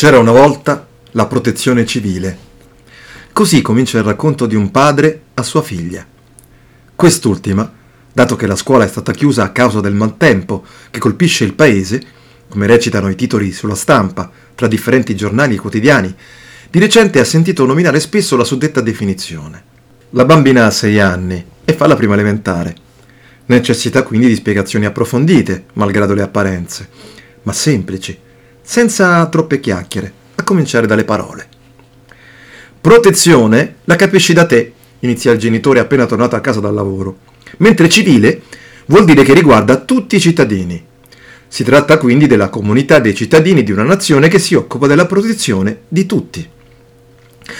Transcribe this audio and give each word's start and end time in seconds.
C'era 0.00 0.18
una 0.18 0.32
volta 0.32 0.88
la 1.10 1.26
protezione 1.26 1.84
civile. 1.84 2.38
Così 3.34 3.60
comincia 3.60 3.98
il 3.98 4.04
racconto 4.04 4.46
di 4.46 4.54
un 4.54 4.70
padre 4.70 5.24
a 5.34 5.42
sua 5.42 5.60
figlia. 5.60 6.06
Quest'ultima, 6.96 7.70
dato 8.10 8.34
che 8.34 8.46
la 8.46 8.56
scuola 8.56 8.84
è 8.84 8.88
stata 8.88 9.12
chiusa 9.12 9.42
a 9.42 9.50
causa 9.50 9.80
del 9.80 9.92
maltempo 9.92 10.64
che 10.90 10.98
colpisce 11.00 11.44
il 11.44 11.52
paese, 11.52 12.02
come 12.48 12.66
recitano 12.66 13.10
i 13.10 13.14
titoli 13.14 13.52
sulla 13.52 13.74
stampa 13.74 14.30
tra 14.54 14.66
differenti 14.68 15.14
giornali 15.14 15.56
e 15.56 15.58
quotidiani, 15.58 16.14
di 16.70 16.78
recente 16.78 17.20
ha 17.20 17.24
sentito 17.24 17.66
nominare 17.66 18.00
spesso 18.00 18.38
la 18.38 18.44
suddetta 18.44 18.80
definizione. 18.80 19.62
La 20.12 20.24
bambina 20.24 20.64
ha 20.64 20.70
sei 20.70 20.98
anni 20.98 21.44
e 21.62 21.74
fa 21.74 21.86
la 21.86 21.96
prima 21.96 22.14
elementare. 22.14 22.74
Necessita 23.44 24.02
quindi 24.02 24.28
di 24.28 24.36
spiegazioni 24.36 24.86
approfondite, 24.86 25.66
malgrado 25.74 26.14
le 26.14 26.22
apparenze, 26.22 26.88
ma 27.42 27.52
semplici 27.52 28.28
senza 28.70 29.26
troppe 29.26 29.58
chiacchiere, 29.58 30.12
a 30.36 30.44
cominciare 30.44 30.86
dalle 30.86 31.02
parole. 31.02 31.44
Protezione 32.80 33.78
la 33.82 33.96
capisci 33.96 34.32
da 34.32 34.46
te, 34.46 34.72
inizia 35.00 35.32
il 35.32 35.40
genitore 35.40 35.80
appena 35.80 36.06
tornato 36.06 36.36
a 36.36 36.40
casa 36.40 36.60
dal 36.60 36.72
lavoro, 36.72 37.18
mentre 37.56 37.88
civile 37.88 38.42
vuol 38.86 39.04
dire 39.04 39.24
che 39.24 39.34
riguarda 39.34 39.78
tutti 39.78 40.14
i 40.14 40.20
cittadini. 40.20 40.80
Si 41.48 41.64
tratta 41.64 41.98
quindi 41.98 42.28
della 42.28 42.48
comunità 42.48 43.00
dei 43.00 43.12
cittadini 43.12 43.64
di 43.64 43.72
una 43.72 43.82
nazione 43.82 44.28
che 44.28 44.38
si 44.38 44.54
occupa 44.54 44.86
della 44.86 45.06
protezione 45.06 45.80
di 45.88 46.06
tutti. 46.06 46.48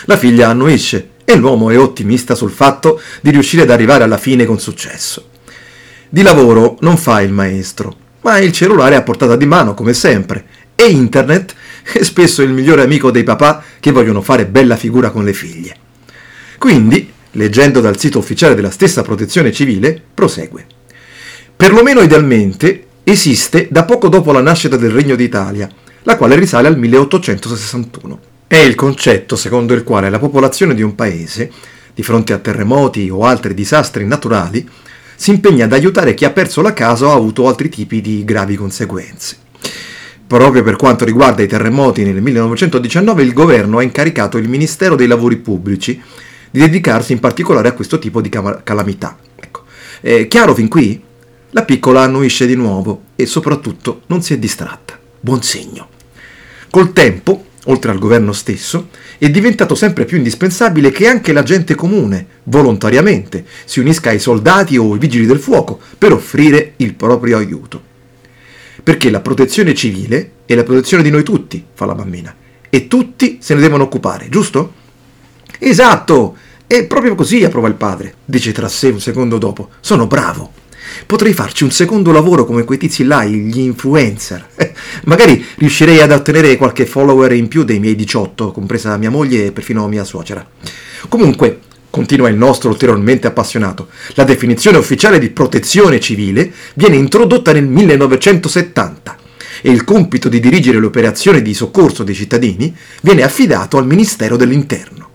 La 0.05 0.17
figlia 0.17 0.51
annuisce 0.51 1.09
e 1.25 1.35
l'uomo 1.35 1.71
è 1.71 1.77
ottimista 1.77 2.37
sul 2.37 2.53
fatto 2.53 3.01
di 3.21 3.31
riuscire 3.31 3.63
ad 3.63 3.71
arrivare 3.71 4.05
alla 4.05 4.17
fine 4.17 4.45
con 4.45 4.61
successo. 4.61 5.25
Di 6.09 6.23
lavoro 6.23 6.77
non 6.83 6.97
fa 6.97 7.21
il 7.21 7.33
maestro, 7.33 7.97
ma 8.21 8.39
il 8.39 8.53
cellulare 8.53 8.95
a 8.95 9.03
portata 9.03 9.35
di 9.35 9.47
mano 9.47 9.75
come 9.75 9.93
sempre 9.93 10.50
e 10.81 10.89
internet 10.89 11.55
è 11.93 12.03
spesso 12.03 12.43
il 12.43 12.51
migliore 12.51 12.83
amico 12.83 13.11
dei 13.11 13.23
papà 13.23 13.63
che 13.79 13.91
vogliono 13.91 14.23
fare 14.23 14.47
bella 14.47 14.77
figura 14.77 15.11
con 15.11 15.25
le 15.25 15.35
figlie. 15.35 15.77
Quindi, 16.59 17.13
leggendo 17.33 17.81
dal 17.81 17.99
sito 17.99 18.19
ufficiale 18.19 18.55
della 18.55 18.71
stessa 18.71 19.03
protezione 19.03 19.53
civile, 19.53 20.01
prosegue. 20.15 20.67
Perlomeno 21.55 22.01
idealmente 22.01 22.87
esiste 23.05 23.69
da 23.71 23.85
poco 23.85 24.09
dopo 24.09 24.33
la 24.33 24.41
nascita 24.41 24.77
del 24.77 24.91
Regno 24.91 25.17
d'Italia, 25.17 25.69
la 26.05 26.17
quale 26.17 26.37
risale 26.37 26.69
al 26.69 26.79
1861. 26.79 28.21
È 28.47 28.57
il 28.57 28.75
concetto 28.75 29.37
secondo 29.37 29.75
il 29.75 29.85
quale 29.85 30.09
la 30.11 30.19
popolazione 30.19 30.75
di 30.75 30.83
un 30.83 30.95
paese, 30.95 31.51
di 31.95 32.03
fronte 32.03 32.33
a 32.33 32.39
terremoti 32.39 33.11
o 33.11 33.25
altri 33.25 33.53
disastri 33.53 34.07
naturali, 34.07 34.67
si 35.15 35.31
impegna 35.31 35.67
ad 35.67 35.73
aiutare 35.75 36.15
chi 36.15 36.25
ha 36.25 36.31
perso 36.31 36.63
la 36.63 36.73
casa 36.73 37.07
o 37.07 37.11
ha 37.11 37.15
avuto 37.15 37.47
altri 37.47 37.69
tipi 37.69 38.01
di 38.01 38.25
gravi 38.25 38.57
conseguenze. 38.57 39.37
Proprio 40.31 40.63
per 40.63 40.77
quanto 40.77 41.05
riguarda 41.05 41.43
i 41.43 41.49
terremoti 41.49 42.05
nel 42.05 42.23
1919 42.23 43.25
il 43.25 43.33
governo 43.33 43.79
ha 43.79 43.83
incaricato 43.83 44.39
il 44.39 44.49
Ministero 44.49 44.95
dei 44.95 45.09
Lavori 45.09 45.39
Pubblici 45.39 46.01
di 46.49 46.61
dedicarsi 46.61 47.11
in 47.11 47.19
particolare 47.19 47.67
a 47.67 47.73
questo 47.73 47.99
tipo 47.99 48.21
di 48.21 48.29
calamità. 48.29 49.19
Ecco. 49.35 49.65
È 50.01 50.29
chiaro 50.29 50.55
fin 50.55 50.69
qui? 50.69 51.03
La 51.51 51.65
piccola 51.65 52.03
annuisce 52.03 52.47
di 52.47 52.55
nuovo 52.55 53.07
e 53.17 53.27
soprattutto 53.27 54.03
non 54.07 54.23
si 54.23 54.33
è 54.33 54.39
distratta. 54.39 54.97
Buon 55.19 55.43
segno. 55.43 55.89
Col 56.71 56.93
tempo, 56.93 57.47
oltre 57.65 57.91
al 57.91 57.99
governo 57.99 58.33
stesso, 58.33 58.91
è 59.19 59.29
diventato 59.31 59.75
sempre 59.75 60.05
più 60.05 60.17
indispensabile 60.17 60.93
che 60.93 61.09
anche 61.09 61.33
la 61.33 61.43
gente 61.43 61.75
comune, 61.75 62.25
volontariamente, 62.45 63.45
si 63.65 63.81
unisca 63.81 64.11
ai 64.11 64.21
soldati 64.21 64.77
o 64.77 64.93
ai 64.93 65.01
vigili 65.01 65.27
del 65.27 65.41
fuoco 65.41 65.81
per 65.99 66.13
offrire 66.13 66.75
il 66.77 66.95
proprio 66.95 67.37
aiuto. 67.37 67.89
Perché 68.83 69.11
la 69.11 69.21
protezione 69.21 69.75
civile 69.75 70.33
è 70.47 70.55
la 70.55 70.63
protezione 70.63 71.03
di 71.03 71.11
noi 71.11 71.23
tutti, 71.23 71.65
fa 71.73 71.87
la 71.87 71.95
bambina, 71.95 72.35
e 72.69 72.89
tutti 72.89 73.39
se 73.41 73.55
ne 73.55 73.61
devono 73.61 73.85
occupare, 73.85 74.29
giusto? 74.29 74.73
Esatto! 75.59 76.37
È 76.67 76.85
proprio 76.87 77.17
così, 77.17 77.43
approva 77.43 77.67
il 77.67 77.75
padre, 77.75 78.15
dice 78.25 78.53
tra 78.53 78.69
sé 78.69 78.91
un 78.91 79.01
secondo 79.01 79.39
dopo. 79.39 79.71
Sono 79.81 80.07
bravo. 80.07 80.53
Potrei 81.05 81.33
farci 81.33 81.65
un 81.65 81.73
secondo 81.73 82.13
lavoro 82.13 82.45
come 82.45 82.63
quei 82.65 82.79
tizi 82.79 83.05
là, 83.05 83.25
gli 83.25 83.59
influencer. 83.59 84.49
Magari 85.05 85.45
riuscirei 85.57 86.01
ad 86.01 86.13
ottenere 86.13 86.57
qualche 86.57 86.87
follower 86.87 87.33
in 87.33 87.49
più 87.49 87.65
dei 87.65 87.81
miei 87.81 87.97
18, 87.97 88.53
compresa 88.53 88.97
mia 88.97 89.11
moglie 89.11 89.47
e 89.47 89.53
perfino 89.53 89.89
mia 89.89 90.05
suocera. 90.05 90.49
Comunque, 91.09 91.61
Continua 91.91 92.29
il 92.29 92.37
nostro 92.37 92.71
ulteriormente 92.71 93.27
appassionato. 93.27 93.89
La 94.15 94.25
definizione 94.25 94.79
ufficiale 94.79 95.19
di 95.19 95.31
protezione 95.31 95.99
civile 96.01 96.53
viene 96.75 96.97
introdotta 96.97 97.53
nel 97.53 97.67
1970 97.67 99.17
e 99.63 99.71
il 99.71 99.85
compito 99.85 100.29
di 100.29 100.41
dirigere 100.41 100.81
le 100.81 100.87
operazioni 100.87 101.43
di 101.43 101.53
soccorso 101.53 102.05
dei 102.05 102.15
cittadini 102.15 102.75
viene 103.03 103.23
affidato 103.23 103.77
al 103.77 103.87
Ministero 103.87 104.37
dell'Interno. 104.37 105.09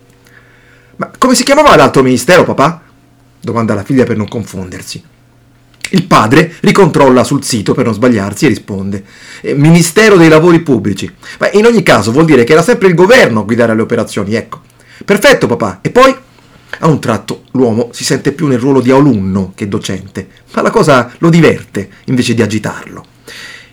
Ma 0.96 1.10
come 1.18 1.34
si 1.34 1.44
chiamava 1.44 1.74
l'altro 1.76 2.02
ministero, 2.02 2.44
papà? 2.44 2.82
domanda 3.40 3.74
la 3.74 3.84
figlia 3.84 4.04
per 4.04 4.16
non 4.16 4.28
confondersi. 4.28 5.02
Il 5.90 6.04
padre 6.04 6.54
ricontrolla 6.60 7.22
sul 7.22 7.44
sito 7.44 7.72
per 7.72 7.84
non 7.84 7.94
sbagliarsi 7.94 8.46
e 8.46 8.48
risponde: 8.48 9.04
eh, 9.40 9.54
Ministero 9.54 10.16
dei 10.16 10.28
Lavori 10.28 10.60
Pubblici. 10.60 11.12
Ma 11.38 11.50
in 11.52 11.64
ogni 11.64 11.82
caso 11.82 12.10
vuol 12.10 12.24
dire 12.24 12.42
che 12.44 12.52
era 12.52 12.62
sempre 12.62 12.88
il 12.88 12.94
governo 12.94 13.40
a 13.40 13.44
guidare 13.44 13.74
le 13.74 13.82
operazioni, 13.82 14.34
ecco. 14.34 14.62
Perfetto, 15.04 15.46
papà. 15.46 15.78
E 15.82 15.90
poi? 15.90 16.14
A 16.80 16.88
un 16.88 17.00
tratto 17.00 17.44
l'uomo 17.52 17.88
si 17.92 18.04
sente 18.04 18.32
più 18.32 18.46
nel 18.46 18.58
ruolo 18.58 18.80
di 18.80 18.90
alunno 18.90 19.52
che 19.54 19.68
docente, 19.68 20.28
ma 20.52 20.62
la 20.62 20.70
cosa 20.70 21.10
lo 21.18 21.30
diverte 21.30 21.88
invece 22.06 22.34
di 22.34 22.42
agitarlo. 22.42 23.04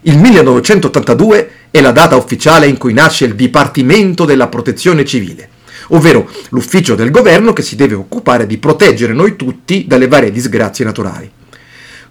Il 0.02 0.18
1982 0.18 1.52
è 1.72 1.81
la 1.81 1.92
data 1.92 2.16
ufficiale 2.16 2.68
in 2.68 2.78
cui 2.78 2.94
nasce 2.94 3.26
il 3.26 3.36
Dipartimento 3.36 4.26
della 4.26 4.48
Protezione 4.48 5.06
Civile, 5.06 5.50
ovvero 5.90 6.30
l'ufficio 6.50 6.96
del 6.96 7.12
governo 7.12 7.52
che 7.52 7.62
si 7.62 7.76
deve 7.76 7.96
occupare 7.96 8.46
di 8.46 8.58
proteggere 8.58 9.14
noi 9.14 9.36
tutti 9.36 9.86
dalle 9.88 10.08
varie 10.08 10.31
disgrazie 10.31 10.86
naturali. 10.86 11.30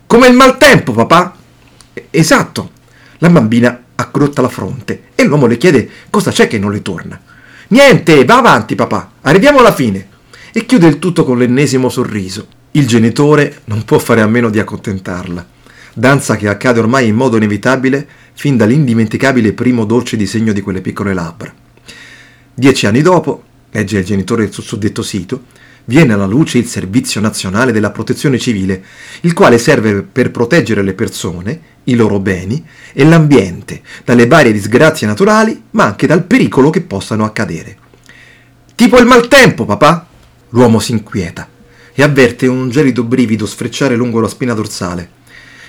Come 0.06 0.26
il 0.26 0.34
maltempo, 0.34 0.92
papà? 0.92 1.36
Esatto. 2.10 2.70
La 3.18 3.30
bambina 3.30 3.82
accrotta 3.94 4.42
la 4.42 4.48
fronte 4.48 5.04
e 5.14 5.24
l'uomo 5.24 5.46
le 5.46 5.56
chiede 5.56 5.88
cosa 6.10 6.30
c'è 6.30 6.48
che 6.48 6.58
non 6.58 6.72
le 6.72 6.82
torna. 6.82 7.20
Niente, 7.68 8.24
va 8.24 8.38
avanti, 8.38 8.74
papà. 8.74 9.12
Arriviamo 9.22 9.60
alla 9.60 9.72
fine 9.72 10.08
e 10.52 10.66
chiude 10.66 10.86
il 10.86 10.98
tutto 10.98 11.24
con 11.24 11.38
l'ennesimo 11.38 11.88
sorriso. 11.88 12.46
Il 12.72 12.86
genitore 12.86 13.60
non 13.66 13.84
può 13.84 13.98
fare 13.98 14.20
a 14.20 14.26
meno 14.26 14.50
di 14.50 14.58
accontentarla. 14.58 15.46
Danza 15.94 16.36
che 16.36 16.48
accade 16.48 16.80
ormai 16.80 17.08
in 17.08 17.14
modo 17.14 17.36
inevitabile 17.36 18.06
fin 18.34 18.56
dall'indimenticabile 18.56 19.52
primo 19.52 19.84
dolce 19.84 20.16
disegno 20.16 20.52
di 20.52 20.60
quelle 20.60 20.80
piccole 20.80 21.14
labbra. 21.14 21.52
Dieci 22.54 22.86
anni 22.86 23.02
dopo, 23.02 23.42
legge 23.70 23.98
il 23.98 24.04
genitore 24.04 24.50
sul 24.52 24.64
suddetto 24.64 25.02
sito, 25.02 25.44
viene 25.86 26.12
alla 26.12 26.26
luce 26.26 26.58
il 26.58 26.66
Servizio 26.66 27.20
Nazionale 27.20 27.72
della 27.72 27.90
Protezione 27.90 28.38
Civile, 28.38 28.84
il 29.22 29.32
quale 29.32 29.58
serve 29.58 30.02
per 30.02 30.30
proteggere 30.30 30.82
le 30.82 30.92
persone, 30.94 31.60
i 31.84 31.94
loro 31.94 32.20
beni 32.20 32.64
e 32.92 33.04
l'ambiente 33.04 33.82
dalle 34.04 34.26
varie 34.26 34.52
disgrazie 34.52 35.06
naturali, 35.06 35.62
ma 35.70 35.84
anche 35.84 36.06
dal 36.06 36.24
pericolo 36.24 36.70
che 36.70 36.82
possano 36.82 37.24
accadere. 37.24 37.76
Tipo 38.74 38.98
il 38.98 39.06
maltempo, 39.06 39.64
papà? 39.64 40.06
L'uomo 40.54 40.80
si 40.80 40.92
inquieta 40.92 41.48
e 41.94 42.02
avverte 42.02 42.46
un 42.46 42.68
gelido 42.68 43.04
brivido 43.04 43.46
sfrecciare 43.46 43.96
lungo 43.96 44.20
la 44.20 44.28
spina 44.28 44.52
dorsale, 44.52 45.08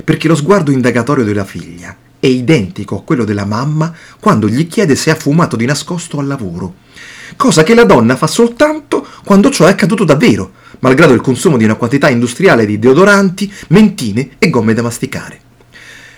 perché 0.04 0.28
lo 0.28 0.36
sguardo 0.36 0.72
indagatorio 0.72 1.24
della 1.24 1.46
figlia 1.46 1.96
è 2.20 2.28
identico 2.28 2.98
a 2.98 3.04
quello 3.04 3.24
della 3.24 3.46
mamma 3.46 3.94
quando 4.20 4.48
gli 4.48 4.68
chiede 4.68 4.96
se 4.96 5.10
ha 5.10 5.16
fumato 5.16 5.56
di 5.56 5.66
nascosto 5.66 6.20
al 6.20 6.28
lavoro, 6.28 6.76
cosa 7.38 7.64
che 7.64 7.74
la 7.76 7.86
donna 7.86 8.18
fa 8.18 8.28
soltanto 8.28 9.08
quando 9.24 9.50
ciò 9.50 9.68
è 9.68 9.70
accaduto 9.70 10.04
davvero, 10.04 10.52
malgrado 10.80 11.14
il 11.14 11.22
consumo 11.22 11.56
di 11.56 11.64
una 11.64 11.76
quantità 11.76 12.10
industriale 12.10 12.66
di 12.66 12.78
deodoranti, 12.78 13.52
mentine 13.70 14.32
e 14.38 14.50
gomme 14.50 14.74
da 14.74 14.82
masticare. 14.82 15.40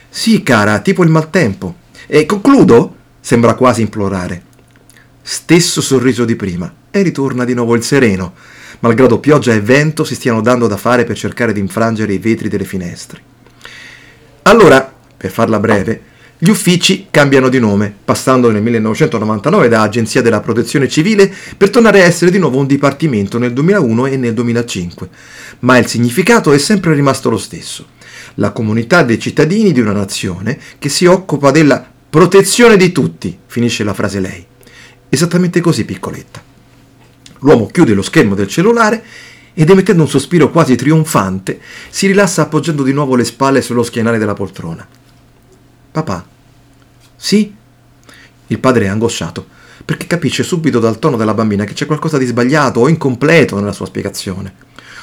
Sì, 0.10 0.42
cara, 0.42 0.80
tipo 0.80 1.04
il 1.04 1.10
maltempo. 1.10 1.76
E 2.08 2.26
concludo? 2.26 2.96
Sembra 3.20 3.54
quasi 3.54 3.82
implorare. 3.82 4.44
Stesso 5.22 5.82
sorriso 5.82 6.26
di 6.26 6.36
prima 6.36 6.74
e 7.00 7.02
ritorna 7.02 7.44
di 7.44 7.54
nuovo 7.54 7.76
il 7.76 7.84
sereno, 7.84 8.34
malgrado 8.80 9.20
pioggia 9.20 9.54
e 9.54 9.60
vento 9.60 10.06
si 10.06 10.16
stiano 10.16 10.40
dando 10.40 10.66
da 10.68 10.78
fare 10.78 11.04
per 11.04 11.18
cercare 11.18 11.52
di 11.52 11.60
infrangere 11.60 12.14
i 12.14 12.20
vetri 12.20 12.48
delle 12.48 12.64
finestre. 12.64 13.22
Allora, 14.44 14.94
per 15.18 15.30
farla 15.30 15.60
breve, 15.60 16.02
gli 16.38 16.50
uffici 16.50 17.08
cambiano 17.12 17.50
di 17.50 17.60
nome, 17.60 17.94
passando 18.06 18.50
nel 18.50 18.62
1999 18.62 19.68
da 19.68 19.82
Agenzia 19.82 20.22
della 20.22 20.40
Protezione 20.40 20.88
Civile 20.88 21.34
per 21.58 21.70
tornare 21.70 22.02
a 22.02 22.06
essere 22.06 22.32
di 22.32 22.40
nuovo 22.40 22.60
un 22.60 22.66
dipartimento 22.66 23.38
nel 23.40 23.52
2001 23.52 24.06
e 24.06 24.16
nel 24.16 24.34
2005, 24.34 25.10
ma 25.60 25.78
il 25.78 25.88
significato 25.88 26.54
è 26.54 26.58
sempre 26.58 26.94
rimasto 26.94 27.30
lo 27.30 27.38
stesso. 27.38 27.88
La 28.36 28.52
comunità 28.52 29.04
dei 29.04 29.20
cittadini 29.20 29.74
di 29.74 29.82
una 29.82 29.92
nazione 29.92 30.58
che 30.80 30.88
si 30.88 31.06
occupa 31.06 31.52
della 31.52 31.86
protezione 32.10 32.78
di 32.78 32.94
tutti, 32.94 33.38
finisce 33.48 33.84
la 33.84 33.94
frase 33.94 34.22
lei. 34.22 34.46
Esattamente 35.10 35.60
così, 35.60 35.84
piccoletta. 35.84 36.55
L'uomo 37.46 37.68
chiude 37.68 37.94
lo 37.94 38.02
schermo 38.02 38.34
del 38.34 38.48
cellulare 38.48 39.04
ed 39.54 39.70
emettendo 39.70 40.02
un 40.02 40.10
sospiro 40.10 40.50
quasi 40.50 40.76
trionfante 40.76 41.60
si 41.90 42.08
rilassa 42.08 42.42
appoggiando 42.42 42.82
di 42.82 42.92
nuovo 42.92 43.16
le 43.16 43.24
spalle 43.24 43.62
sullo 43.62 43.84
schienale 43.84 44.18
della 44.18 44.34
poltrona. 44.34 44.86
Papà? 45.92 46.26
Sì? 47.16 47.54
Il 48.48 48.60
padre 48.60 48.86
è 48.86 48.88
angosciato 48.88 49.46
perché 49.86 50.08
capisce 50.08 50.42
subito 50.42 50.80
dal 50.80 50.98
tono 50.98 51.18
della 51.18 51.36
bambina 51.36 51.66
che 51.66 51.74
c'è 51.74 51.86
qualcosa 51.86 52.18
di 52.18 52.26
sbagliato 52.26 52.80
o 52.80 52.90
incompleto 52.90 53.60
nella 53.60 53.74
sua 53.74 53.86
spiegazione. 53.86 54.56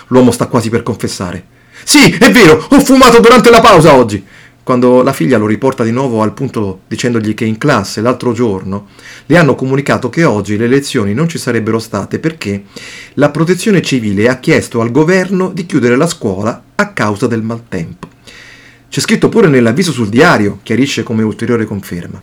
L'uomo 0.09 0.33
sta 0.33 0.49
quasi 0.49 0.69
per 0.69 0.83
confessare. 0.83 1.47
Sì, 1.85 2.11
è 2.11 2.31
vero, 2.33 2.67
ho 2.69 2.81
fumato 2.81 3.21
durante 3.21 3.51
la 3.51 3.61
pausa 3.61 3.95
oggi. 3.95 4.23
Quando 4.65 5.03
la 5.03 5.13
figlia 5.13 5.39
lo 5.39 5.47
riporta 5.47 5.83
di 5.83 5.91
nuovo 5.91 6.23
al 6.23 6.35
punto 6.35 6.83
dicendogli 6.87 7.35
che 7.35 7.45
in 7.45 7.59
classe 7.59 8.01
l'altro 8.01 8.33
giorno 8.33 8.87
le 9.27 9.37
hanno 9.37 9.57
comunicato 9.57 10.09
che 10.09 10.23
oggi 10.23 10.57
le 10.57 10.69
lezioni 10.69 11.15
non 11.15 11.29
ci 11.29 11.37
sarebbero 11.37 11.81
state 11.81 12.21
perché 12.21 12.65
la 13.15 13.31
protezione 13.31 13.83
civile 13.83 14.29
ha 14.29 14.39
chiesto 14.39 14.81
al 14.81 14.93
governo 14.93 15.51
di 15.51 15.67
chiudere 15.67 15.97
la 15.97 16.07
scuola 16.07 16.63
a 16.77 16.93
causa 16.93 17.27
del 17.27 17.43
maltempo. 17.43 18.09
C'è 18.89 19.01
scritto 19.01 19.29
pure 19.29 19.49
nell'avviso 19.49 19.91
sul 19.91 20.09
diario, 20.09 20.61
chiarisce 20.63 21.03
come 21.03 21.25
ulteriore 21.25 21.65
conferma. 21.65 22.23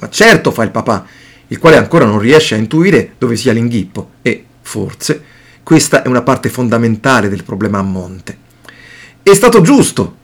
Ma 0.00 0.08
certo, 0.10 0.50
fa 0.50 0.62
il 0.64 0.70
papà, 0.70 1.06
il 1.46 1.58
quale 1.58 1.78
ancora 1.78 2.04
non 2.04 2.18
riesce 2.18 2.54
a 2.54 2.58
intuire 2.58 3.14
dove 3.16 3.36
sia 3.36 3.54
l'inghippo 3.54 4.10
e, 4.20 4.44
forse, 4.60 5.22
questa 5.62 6.02
è 6.02 6.08
una 6.08 6.22
parte 6.22 6.50
fondamentale 6.50 7.30
del 7.30 7.44
problema 7.44 7.78
a 7.78 7.82
monte. 7.82 8.36
È 9.22 9.32
stato 9.32 9.62
giusto 9.62 10.16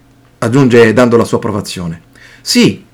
aggiunge 0.47 0.93
dando 0.93 1.17
la 1.17 1.25
sua 1.25 1.39
approvazione. 1.39 2.03
Sì, 2.41 2.85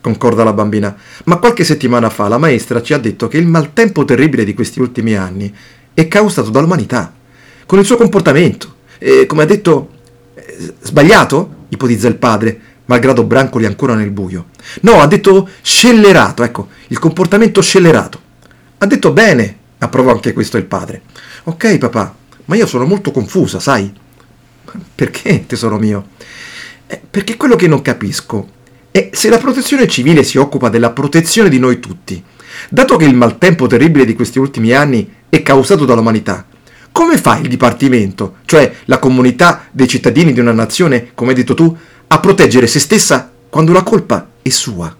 concorda 0.00 0.44
la 0.44 0.52
bambina, 0.52 0.94
ma 1.24 1.36
qualche 1.36 1.64
settimana 1.64 2.10
fa 2.10 2.28
la 2.28 2.38
maestra 2.38 2.82
ci 2.82 2.92
ha 2.92 2.98
detto 2.98 3.28
che 3.28 3.38
il 3.38 3.46
maltempo 3.46 4.04
terribile 4.04 4.44
di 4.44 4.54
questi 4.54 4.80
ultimi 4.80 5.14
anni 5.14 5.54
è 5.94 6.08
causato 6.08 6.50
dall'umanità, 6.50 7.12
con 7.66 7.78
il 7.78 7.84
suo 7.84 7.96
comportamento. 7.96 8.76
E, 8.98 9.26
come 9.26 9.42
ha 9.42 9.46
detto, 9.46 9.90
eh, 10.34 10.74
sbagliato? 10.80 11.60
ipotizza 11.72 12.06
il 12.06 12.16
padre, 12.16 12.60
malgrado 12.84 13.24
brancoli 13.24 13.64
ancora 13.64 13.94
nel 13.94 14.10
buio. 14.10 14.46
No, 14.82 15.00
ha 15.00 15.06
detto 15.06 15.48
scellerato, 15.62 16.42
ecco, 16.42 16.68
il 16.88 16.98
comportamento 16.98 17.62
scellerato. 17.62 18.20
Ha 18.78 18.86
detto 18.86 19.12
bene, 19.12 19.56
approvò 19.78 20.10
anche 20.10 20.32
questo 20.32 20.58
il 20.58 20.64
padre. 20.64 21.02
Ok, 21.44 21.78
papà, 21.78 22.14
ma 22.46 22.56
io 22.56 22.66
sono 22.66 22.84
molto 22.84 23.10
confusa, 23.10 23.58
sai? 23.58 23.92
Perché, 24.94 25.46
tesoro 25.46 25.78
mio? 25.78 26.08
Eh, 26.86 27.00
perché 27.10 27.36
quello 27.36 27.56
che 27.56 27.68
non 27.68 27.82
capisco 27.82 28.48
è 28.90 29.10
se 29.12 29.28
la 29.28 29.38
protezione 29.38 29.86
civile 29.86 30.22
si 30.22 30.38
occupa 30.38 30.68
della 30.68 30.90
protezione 30.90 31.48
di 31.48 31.58
noi 31.58 31.80
tutti, 31.80 32.22
dato 32.68 32.96
che 32.96 33.04
il 33.04 33.14
maltempo 33.14 33.66
terribile 33.66 34.04
di 34.04 34.14
questi 34.14 34.38
ultimi 34.38 34.72
anni 34.72 35.10
è 35.28 35.42
causato 35.42 35.84
dall'umanità, 35.84 36.46
come 36.92 37.16
fa 37.16 37.38
il 37.38 37.48
Dipartimento, 37.48 38.36
cioè 38.44 38.72
la 38.84 38.98
comunità 38.98 39.66
dei 39.70 39.88
cittadini 39.88 40.32
di 40.32 40.40
una 40.40 40.52
nazione, 40.52 41.10
come 41.14 41.30
hai 41.30 41.36
detto 41.36 41.54
tu, 41.54 41.74
a 42.06 42.20
proteggere 42.20 42.66
se 42.66 42.78
stessa 42.78 43.30
quando 43.48 43.72
la 43.72 43.82
colpa 43.82 44.28
è 44.40 44.48
sua? 44.48 44.90